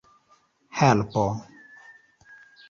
helpo 0.79 1.25